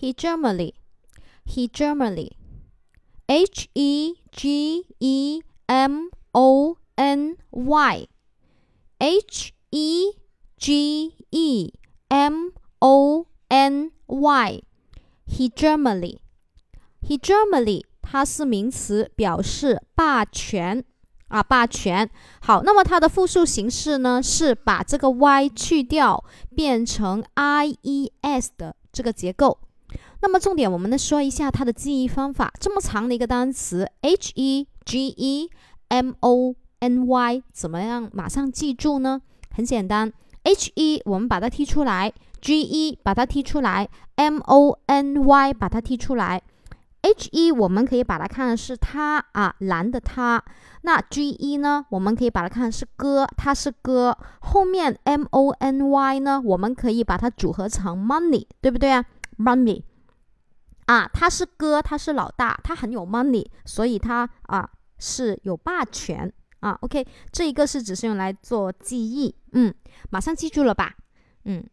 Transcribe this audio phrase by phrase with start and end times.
[0.00, 0.74] hegemony
[1.46, 2.32] hegemony
[3.26, 8.08] h e g e m o n y
[9.20, 10.14] h e
[10.58, 10.94] g
[11.30, 11.72] e
[12.12, 14.64] m o n y
[15.26, 16.18] hegemony
[17.02, 20.84] hegemony 它是名词，表示霸权
[21.26, 22.08] 啊，霸权。
[22.40, 26.24] 好，那么它的复数形式呢，是把这个 y 去掉，
[26.54, 29.65] 变成 i e s 的这个结构。
[30.26, 32.52] 那么重点，我们来说一下它的记忆方法。
[32.58, 35.48] 这么长的一个单词，H E G E
[35.86, 39.22] M O N Y，怎么样马上记住呢？
[39.54, 40.12] 很简单
[40.42, 46.42] ，H E 我们把它踢出来，G E 把它踢出来，M O N Y 把它踢出来。
[47.02, 50.42] H E 我们可以把它看是他啊，男的他。
[50.82, 54.18] 那 G E 呢，我们可以把它看是哥，他是哥。
[54.40, 59.04] 后面 M O N Y 呢，我们可以把它组合成 money，对不对啊
[59.38, 59.84] ？money。
[60.86, 66.72] 啊，他是哥，他是老大，他很有 money，所以他啊是有霸权啊。
[66.80, 69.72] OK，这一个是只是用来做记忆，嗯，
[70.10, 70.94] 马上记住了吧，
[71.44, 71.64] 嗯。